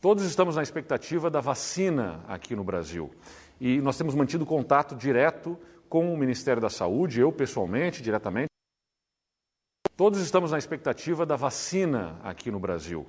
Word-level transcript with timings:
Todos 0.00 0.22
estamos 0.22 0.54
na 0.54 0.62
expectativa 0.62 1.28
da 1.28 1.40
vacina 1.40 2.24
aqui 2.28 2.54
no 2.54 2.62
Brasil 2.62 3.10
e 3.60 3.80
nós 3.80 3.98
temos 3.98 4.14
mantido 4.14 4.46
contato 4.46 4.94
direto 4.94 5.58
com 5.88 6.14
o 6.14 6.16
Ministério 6.16 6.62
da 6.62 6.70
Saúde, 6.70 7.18
eu 7.18 7.32
pessoalmente, 7.32 8.00
diretamente. 8.00 8.46
Todos 9.96 10.20
estamos 10.20 10.52
na 10.52 10.58
expectativa 10.58 11.26
da 11.26 11.34
vacina 11.34 12.16
aqui 12.22 12.48
no 12.48 12.60
Brasil 12.60 13.06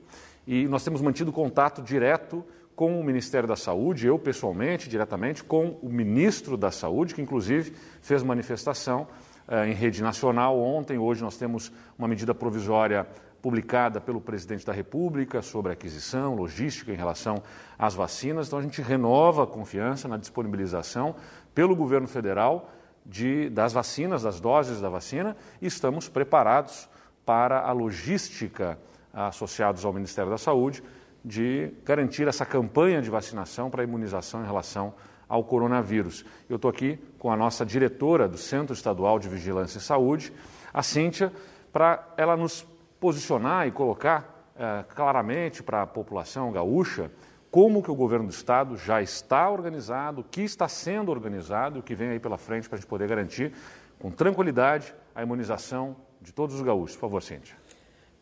e 0.48 0.68
nós 0.68 0.84
temos 0.84 1.00
mantido 1.00 1.32
contato 1.32 1.84
direto 1.84 2.44
com 2.76 3.00
o 3.00 3.04
Ministério 3.04 3.48
da 3.48 3.56
Saúde, 3.56 4.08
eu 4.08 4.18
pessoalmente, 4.18 4.90
diretamente, 4.90 5.44
com 5.44 5.78
o 5.84 5.90
ministro 5.90 6.58
da 6.58 6.72
Saúde, 6.72 7.14
que 7.14 7.22
inclusive 7.22 7.72
fez 8.02 8.24
manifestação 8.24 9.08
eh, 9.48 9.68
em 9.68 9.74
rede 9.74 10.02
nacional 10.02 10.60
ontem. 10.60 10.98
Hoje 10.98 11.22
nós 11.22 11.38
temos 11.38 11.72
uma 12.00 12.08
medida 12.08 12.34
provisória 12.34 13.06
publicada 13.42 14.02
pelo 14.02 14.20
presidente 14.20 14.66
da 14.66 14.74
República 14.74 15.42
sobre 15.42 15.72
aquisição, 15.72 16.36
logística 16.36 16.92
em 16.92 16.96
relação 16.96 17.42
às 17.78 17.94
vacinas. 17.94 18.48
Então, 18.48 18.60
a 18.60 18.62
gente 18.62 18.82
renova 18.82 19.44
a 19.44 19.48
confiança 19.48 20.08
na 20.08 20.18
disponibilização 20.18 21.16
pelo 21.54 21.76
governo 21.76 22.08
federal 22.08 22.70
de, 23.06 23.50
das 23.50 23.74
vacinas, 23.74 24.24
das 24.24 24.40
doses 24.40 24.82
da 24.82 24.90
vacina, 24.90 25.36
e 25.62 25.68
estamos 25.68 26.10
preparados 26.10 26.90
para 27.26 27.62
a 27.62 27.72
logística 27.72 28.78
associados 29.14 29.86
ao 29.86 29.94
Ministério 29.94 30.30
da 30.30 30.38
Saúde 30.38 30.84
de 31.24 31.74
garantir 31.84 32.28
essa 32.28 32.46
campanha 32.46 33.02
de 33.02 33.10
vacinação 33.10 33.70
para 33.70 33.82
a 33.82 33.84
imunização 33.84 34.42
em 34.42 34.46
relação 34.46 34.94
ao 35.28 35.44
coronavírus. 35.44 36.26
Eu 36.50 36.56
estou 36.56 36.70
aqui 36.70 36.98
com 37.18 37.32
a 37.32 37.38
nossa 37.38 37.66
diretora 37.66 38.28
do 38.28 38.38
Centro 38.38 38.74
Estadual 38.74 39.20
de 39.20 39.30
Vigilância 39.30 39.78
e 39.78 39.82
Saúde, 39.82 40.34
a 40.74 40.82
Cíntia, 40.82 41.32
para 41.72 42.08
ela 42.18 42.36
nos 42.36 42.66
posicionar 43.00 43.68
e 43.68 43.72
colocar 43.72 44.52
eh, 44.58 44.84
claramente 44.90 45.64
para 45.64 45.84
a 45.84 45.88
população 45.88 46.52
gaúcha 46.52 47.12
como 47.50 47.82
que 47.82 47.90
o 47.90 47.96
governo 47.96 48.28
do 48.28 48.32
estado 48.32 48.78
já 48.78 49.02
está 49.02 49.50
organizado, 49.50 50.22
o 50.22 50.24
que 50.24 50.42
está 50.42 50.68
sendo 50.68 51.10
organizado 51.10 51.78
e 51.78 51.80
o 51.80 51.84
que 51.84 51.96
vem 51.96 52.10
aí 52.10 52.20
pela 52.20 52.38
frente 52.38 52.68
para 52.68 52.78
a 52.78 52.80
gente 52.80 52.90
poder 52.90 53.08
garantir 53.08 53.54
com 54.00 54.12
tranquilidade 54.12 54.94
a 55.16 55.24
imunização 55.24 55.96
de 56.22 56.32
todos 56.32 56.56
os 56.56 56.62
gaúchos. 56.62 56.96
Por 56.96 57.02
favor, 57.02 57.24
Cíntia. 57.24 57.56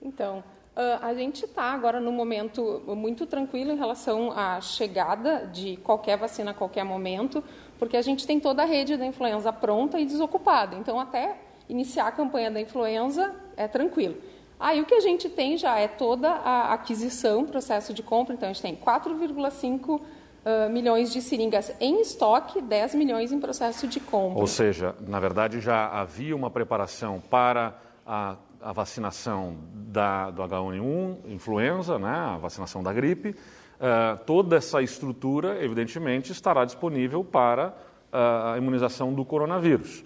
Então, 0.01 0.43
a 1.01 1.11
gente 1.15 1.45
está 1.45 1.73
agora 1.73 1.99
num 1.99 2.11
momento 2.11 2.83
muito 2.95 3.25
tranquilo 3.25 3.71
em 3.71 3.77
relação 3.77 4.31
à 4.31 4.61
chegada 4.61 5.47
de 5.47 5.77
qualquer 5.77 6.17
vacina 6.17 6.51
a 6.51 6.53
qualquer 6.53 6.83
momento, 6.83 7.43
porque 7.79 7.97
a 7.97 8.01
gente 8.01 8.27
tem 8.27 8.39
toda 8.39 8.61
a 8.61 8.65
rede 8.65 8.95
da 8.95 9.05
influenza 9.05 9.51
pronta 9.51 9.99
e 9.99 10.05
desocupada. 10.05 10.75
Então, 10.75 10.99
até 10.99 11.35
iniciar 11.67 12.07
a 12.07 12.11
campanha 12.11 12.51
da 12.51 12.61
influenza 12.61 13.35
é 13.55 13.67
tranquilo. 13.67 14.17
Aí 14.59 14.81
o 14.81 14.85
que 14.85 14.95
a 14.95 14.99
gente 14.99 15.29
tem 15.29 15.55
já 15.55 15.77
é 15.77 15.87
toda 15.87 16.29
a 16.29 16.73
aquisição, 16.73 17.45
processo 17.45 17.93
de 17.93 18.01
compra, 18.01 18.33
então 18.33 18.49
a 18.49 18.53
gente 18.53 18.61
tem 18.61 18.75
4,5 18.75 19.99
uh, 20.47 20.69
milhões 20.71 21.13
de 21.13 21.21
seringas 21.21 21.71
em 21.79 22.01
estoque, 22.01 22.59
10 22.61 22.95
milhões 22.95 23.31
em 23.31 23.39
processo 23.39 23.87
de 23.87 23.99
compra. 23.99 24.39
Ou 24.39 24.47
seja, 24.47 24.95
na 25.07 25.19
verdade 25.19 25.59
já 25.59 25.87
havia 25.87 26.35
uma 26.35 26.49
preparação 26.49 27.21
para 27.29 27.77
a, 28.05 28.35
a 28.59 28.71
vacinação 28.71 29.57
da, 29.73 30.31
do 30.31 30.41
H1N1, 30.41 31.17
influenza, 31.27 31.99
né, 31.99 32.09
a 32.09 32.37
vacinação 32.37 32.81
da 32.81 32.91
gripe. 32.91 33.29
Uh, 33.29 34.17
toda 34.25 34.55
essa 34.55 34.81
estrutura, 34.81 35.63
evidentemente, 35.63 36.31
estará 36.31 36.65
disponível 36.65 37.23
para 37.23 37.75
uh, 38.11 38.53
a 38.53 38.57
imunização 38.57 39.13
do 39.13 39.23
coronavírus. 39.23 40.03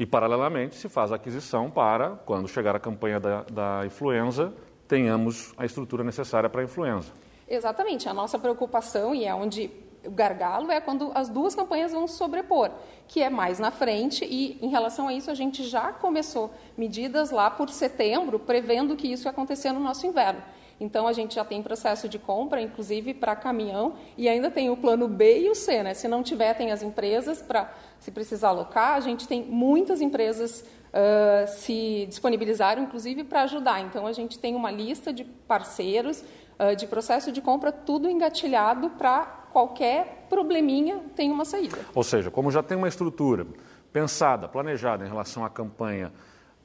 E, 0.00 0.06
paralelamente, 0.06 0.76
se 0.76 0.88
faz 0.88 1.12
a 1.12 1.16
aquisição 1.16 1.70
para, 1.70 2.12
quando 2.24 2.48
chegar 2.48 2.74
a 2.74 2.80
campanha 2.80 3.20
da, 3.20 3.42
da 3.42 3.84
influenza, 3.84 4.50
tenhamos 4.88 5.52
a 5.58 5.66
estrutura 5.66 6.02
necessária 6.02 6.48
para 6.48 6.62
a 6.62 6.64
influenza. 6.64 7.12
Exatamente. 7.46 8.08
A 8.08 8.14
nossa 8.14 8.38
preocupação, 8.38 9.14
e 9.14 9.26
é 9.26 9.34
onde 9.34 9.70
o 10.02 10.10
gargalo, 10.10 10.72
é 10.72 10.80
quando 10.80 11.12
as 11.14 11.28
duas 11.28 11.54
campanhas 11.54 11.92
vão 11.92 12.08
sobrepor, 12.08 12.70
que 13.06 13.22
é 13.22 13.28
mais 13.28 13.58
na 13.58 13.70
frente, 13.70 14.24
e 14.24 14.56
em 14.62 14.68
relação 14.68 15.06
a 15.06 15.12
isso 15.12 15.30
a 15.30 15.34
gente 15.34 15.64
já 15.64 15.92
começou 15.92 16.50
medidas 16.78 17.30
lá 17.30 17.50
por 17.50 17.68
setembro, 17.68 18.38
prevendo 18.38 18.96
que 18.96 19.12
isso 19.12 19.26
ia 19.26 19.30
acontecer 19.30 19.70
no 19.70 19.80
nosso 19.80 20.06
inverno. 20.06 20.40
Então 20.80 21.06
a 21.06 21.12
gente 21.12 21.34
já 21.34 21.44
tem 21.44 21.62
processo 21.62 22.08
de 22.08 22.18
compra, 22.18 22.60
inclusive 22.60 23.12
para 23.12 23.36
caminhão, 23.36 23.94
e 24.16 24.28
ainda 24.28 24.50
tem 24.50 24.70
o 24.70 24.76
plano 24.76 25.06
B 25.06 25.42
e 25.42 25.50
o 25.50 25.54
C, 25.54 25.82
né? 25.82 25.92
Se 25.92 26.08
não 26.08 26.22
tiver, 26.22 26.54
tem 26.54 26.72
as 26.72 26.82
empresas 26.82 27.42
para 27.42 27.70
se 27.98 28.10
precisar 28.10 28.48
alocar. 28.48 28.94
A 28.94 29.00
gente 29.00 29.28
tem 29.28 29.44
muitas 29.44 30.00
empresas 30.00 30.64
uh, 30.88 31.46
se 31.46 32.06
disponibilizaram, 32.08 32.82
inclusive, 32.82 33.24
para 33.24 33.42
ajudar. 33.42 33.80
Então 33.82 34.06
a 34.06 34.12
gente 34.12 34.38
tem 34.38 34.56
uma 34.56 34.70
lista 34.70 35.12
de 35.12 35.24
parceiros 35.24 36.24
uh, 36.58 36.74
de 36.74 36.86
processo 36.86 37.30
de 37.30 37.42
compra, 37.42 37.70
tudo 37.70 38.08
engatilhado 38.08 38.88
para 38.90 39.26
qualquer 39.52 40.26
probleminha 40.30 41.00
tem 41.14 41.30
uma 41.30 41.44
saída. 41.44 41.78
Ou 41.94 42.04
seja, 42.04 42.30
como 42.30 42.50
já 42.50 42.62
tem 42.62 42.76
uma 42.76 42.88
estrutura 42.88 43.46
pensada, 43.92 44.48
planejada 44.48 45.04
em 45.04 45.08
relação 45.08 45.44
à 45.44 45.50
campanha 45.50 46.12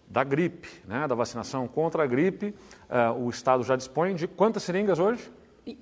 da 0.07 0.23
gripe, 0.23 0.69
né, 0.87 1.07
da 1.07 1.15
vacinação 1.15 1.67
contra 1.67 2.03
a 2.03 2.07
gripe. 2.07 2.53
Uh, 2.89 3.25
o 3.25 3.29
Estado 3.29 3.63
já 3.63 3.75
dispõe 3.75 4.15
de 4.15 4.27
quantas 4.27 4.63
seringas 4.63 4.99
hoje? 4.99 5.31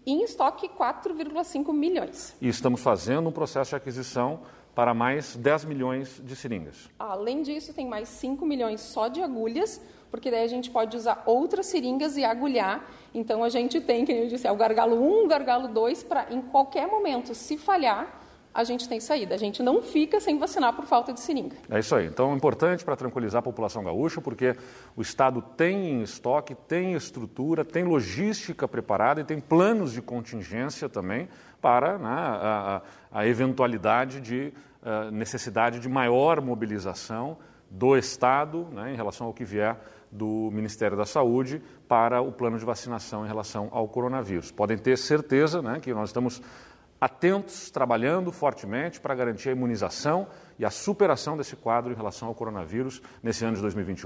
Em 0.05 0.23
estoque, 0.23 0.69
4,5 0.69 1.73
milhões. 1.73 2.35
E 2.39 2.47
estamos 2.47 2.81
fazendo 2.81 3.27
um 3.27 3.31
processo 3.31 3.71
de 3.71 3.75
aquisição 3.75 4.39
para 4.73 4.93
mais 4.93 5.35
10 5.35 5.65
milhões 5.65 6.21
de 6.23 6.35
seringas. 6.35 6.89
Além 6.97 7.41
disso, 7.41 7.73
tem 7.73 7.87
mais 7.87 8.07
5 8.09 8.45
milhões 8.45 8.81
só 8.81 9.07
de 9.07 9.21
agulhas, 9.21 9.81
porque 10.09 10.31
daí 10.31 10.43
a 10.43 10.47
gente 10.47 10.71
pode 10.71 10.95
usar 10.95 11.23
outras 11.25 11.65
seringas 11.67 12.17
e 12.17 12.23
agulhar. 12.23 12.89
Então, 13.13 13.43
a 13.43 13.49
gente 13.49 13.81
tem, 13.81 14.05
como 14.05 14.17
eu 14.17 14.27
disse, 14.27 14.47
é 14.47 14.51
o 14.51 14.55
gargalo 14.55 14.95
1, 14.95 15.25
o 15.25 15.27
gargalo 15.27 15.67
2, 15.67 16.03
para 16.03 16.33
em 16.33 16.41
qualquer 16.41 16.87
momento, 16.87 17.35
se 17.35 17.57
falhar, 17.57 18.22
a 18.53 18.63
gente 18.63 18.87
tem 18.87 18.99
saída. 18.99 19.33
A 19.33 19.37
gente 19.37 19.63
não 19.63 19.81
fica 19.81 20.19
sem 20.19 20.37
vacinar 20.37 20.73
por 20.73 20.85
falta 20.85 21.11
de 21.11 21.19
seringa. 21.19 21.55
É 21.69 21.79
isso 21.79 21.95
aí. 21.95 22.05
Então, 22.05 22.31
é 22.31 22.35
importante 22.35 22.85
para 22.85 22.95
tranquilizar 22.95 23.39
a 23.39 23.41
população 23.41 23.83
gaúcha, 23.83 24.21
porque 24.21 24.55
o 24.95 25.01
Estado 25.01 25.41
tem 25.41 25.89
em 25.89 26.01
estoque, 26.03 26.53
tem 26.53 26.93
estrutura, 26.93 27.65
tem 27.65 27.83
logística 27.83 28.67
preparada 28.67 29.21
e 29.21 29.23
tem 29.23 29.39
planos 29.39 29.91
de 29.91 30.01
contingência 30.01 30.87
também 30.87 31.27
para 31.59 31.97
né, 31.97 32.09
a, 32.09 32.81
a, 33.11 33.19
a, 33.19 33.27
eventualidade 33.27 34.19
de 34.19 34.53
uh, 34.81 35.09
necessidade 35.11 35.79
de 35.79 35.89
maior 35.89 36.41
mobilização 36.41 37.37
do 37.69 37.97
Estado 37.97 38.67
né, 38.71 38.93
em 38.93 38.95
relação 38.95 39.27
ao 39.27 39.33
que 39.33 39.43
vier 39.43 39.77
do 40.11 40.51
Ministério 40.51 40.95
da 40.95 41.05
Saúde 41.05 41.61
para 41.87 42.21
o 42.21 42.31
plano 42.31 42.59
de 42.59 42.65
vacinação 42.65 43.25
em 43.25 43.27
relação 43.27 43.69
ao 43.71 43.87
coronavírus. 43.87 44.51
Podem 44.51 44.77
ter 44.77 44.95
certeza 44.97 45.61
né, 45.61 45.79
que 45.79 45.91
nós 45.91 46.09
estamos 46.09 46.39
atentos, 47.03 47.69
trabalhando 47.69 48.31
fortemente 48.31 49.01
para 49.01 49.13
garantir 49.13 49.49
a 49.49 49.51
imunização 49.51 50.25
e 50.57 50.63
a 50.63 50.69
superação 50.69 51.35
desse 51.35 51.53
quadro 51.53 51.91
em 51.91 51.95
relação 51.95 52.29
ao 52.29 52.33
coronavírus 52.33 53.01
nesse 53.21 53.43
ano 53.43 53.55
de 53.55 53.61
2021. 53.61 54.01